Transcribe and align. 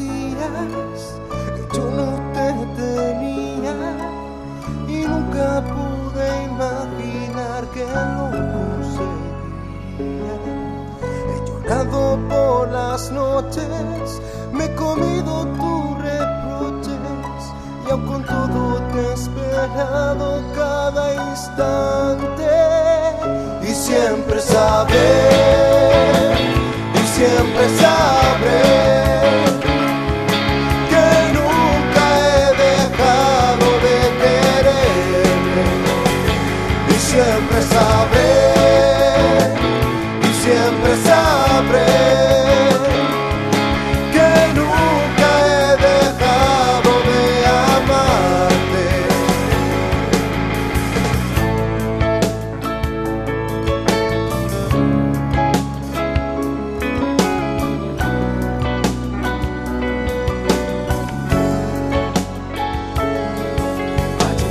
querías, 0.00 1.02
yo 1.72 1.84
no 1.90 2.08
te 2.34 2.46
tenía 2.80 3.76
y 4.88 5.06
nunca 5.06 5.62
pude 5.62 6.26
imaginar 6.44 7.62
que 7.72 7.84
lo 7.84 8.30
conseguiría. 8.54 10.36
He 11.30 11.36
llorado 11.46 12.18
por 12.28 12.62
las 12.70 13.10
noches, 13.10 14.20
me 14.52 14.64
he 14.64 14.74
comido 14.74 15.46
tus 15.46 15.98
reproches 16.02 16.98
y 17.86 17.90
aun 17.90 18.06
con 18.06 18.24
todo 18.24 18.80
te 18.92 19.00
he 19.00 19.12
esperado 19.12 20.42
cada 20.54 21.14
instante 21.30 22.50
y 23.62 23.74
siempre 23.74 24.40
saber 24.40 25.40
siempre 27.20 27.68
saber 27.78 28.19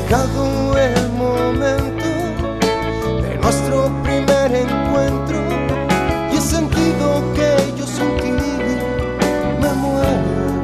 llegado 0.10 0.76
el 0.76 1.10
momento 1.10 2.08
de 3.22 3.38
nuestro 3.38 3.92
primer 4.02 4.52
encuentro 4.56 5.38
y 6.32 6.38
he 6.38 6.42
sentido 6.42 7.24
que 7.36 7.56
yo 7.78 7.86
sin 7.86 8.18
ti 8.18 8.32
me 9.62 9.72
muero. 9.74 10.64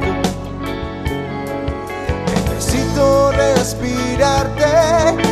Necesito 2.26 3.30
respirarte, 3.30 4.66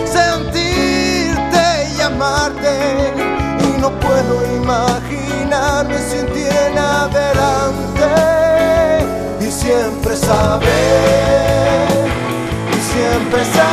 sentirte 0.06 1.64
y 1.96 2.00
amarte 2.00 3.12
y 3.58 3.80
no 3.80 3.90
puedo 3.98 4.34
imaginarme 4.62 5.98
sin 5.98 6.26
ti 6.32 6.44
en 6.68 6.78
adelante 6.78 8.06
y 9.40 9.50
siempre 9.50 10.16
saber 10.16 10.68
y 12.70 12.80
siempre 12.92 13.44
saber 13.46 13.63